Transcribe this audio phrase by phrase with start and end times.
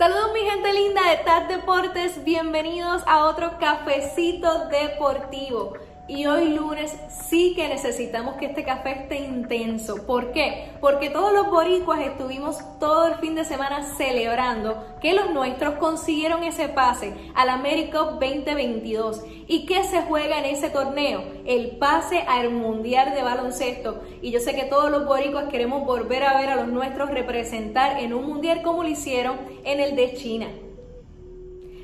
[0.00, 5.74] Saludos mi gente linda de TAD Deportes, bienvenidos a otro cafecito deportivo.
[6.10, 10.06] Y hoy lunes sí que necesitamos que este café esté intenso.
[10.08, 10.72] ¿Por qué?
[10.80, 16.42] Porque todos los boricuas estuvimos todo el fin de semana celebrando que los nuestros consiguieron
[16.42, 19.22] ese pase al América 2022.
[19.46, 21.22] ¿Y qué se juega en ese torneo?
[21.46, 24.02] El pase al Mundial de Baloncesto.
[24.20, 28.00] Y yo sé que todos los boricuas queremos volver a ver a los nuestros representar
[28.00, 30.48] en un mundial como lo hicieron en el de China.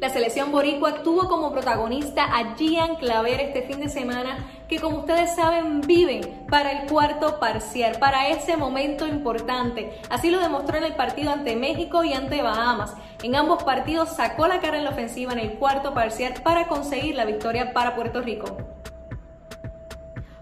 [0.00, 5.00] La selección boricua tuvo como protagonista a Gian Claver este fin de semana, que como
[5.00, 10.00] ustedes saben viven para el cuarto parcial, para ese momento importante.
[10.08, 12.94] Así lo demostró en el partido ante México y ante Bahamas.
[13.22, 17.14] En ambos partidos sacó la cara en la ofensiva en el cuarto parcial para conseguir
[17.14, 18.79] la victoria para Puerto Rico.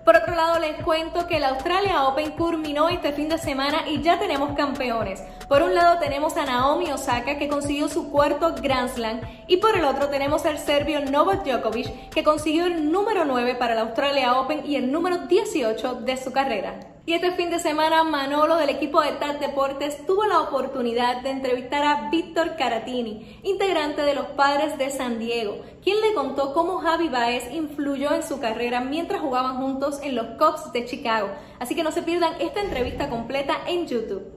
[0.08, 4.00] Por otro lado, les cuento que la Australia Open culminó este fin de semana y
[4.00, 5.22] ya tenemos campeones.
[5.48, 9.76] Por un lado tenemos a Naomi Osaka que consiguió su cuarto Grand Slam y por
[9.76, 14.40] el otro tenemos al serbio Novak Djokovic que consiguió el número 9 para la Australia
[14.40, 16.97] Open y el número 18 de su carrera.
[17.08, 21.30] Y este fin de semana Manolo del equipo de TAT Deportes tuvo la oportunidad de
[21.30, 26.80] entrevistar a Víctor Caratini, integrante de los Padres de San Diego, quien le contó cómo
[26.80, 31.30] Javi Baez influyó en su carrera mientras jugaban juntos en los Cubs de Chicago.
[31.58, 34.30] Así que no se pierdan esta entrevista completa en YouTube.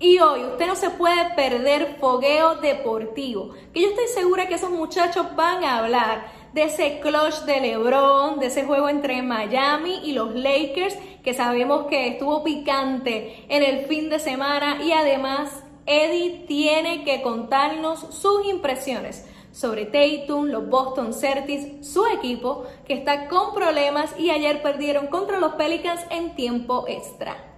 [0.00, 4.70] Y hoy usted no se puede perder fogueo deportivo, que yo estoy segura que esos
[4.70, 10.12] muchachos van a hablar de ese clutch de LeBron, de ese juego entre Miami y
[10.12, 16.44] los Lakers, que sabemos que estuvo picante en el fin de semana y además Eddie
[16.46, 23.54] tiene que contarnos sus impresiones sobre Tatum, los Boston Celtics, su equipo que está con
[23.54, 27.57] problemas y ayer perdieron contra los Pelicans en tiempo extra.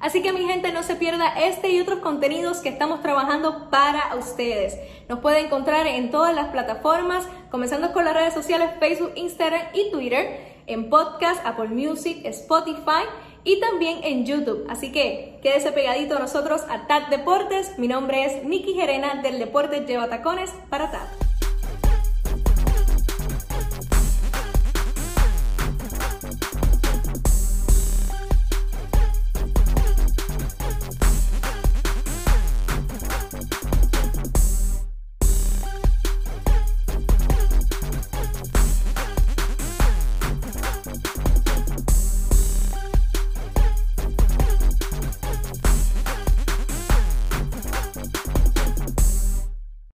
[0.00, 4.14] Así que mi gente no se pierda este y otros contenidos que estamos trabajando para
[4.16, 4.78] ustedes.
[5.08, 9.90] Nos puede encontrar en todas las plataformas, comenzando con las redes sociales Facebook, Instagram y
[9.90, 13.04] Twitter, en podcast, Apple Music, Spotify
[13.44, 14.66] y también en YouTube.
[14.68, 17.78] Así que quédese pegadito a nosotros a TAT Deportes.
[17.78, 21.35] Mi nombre es Nikki Gerena del Deportes Lleva Tacones para TAT.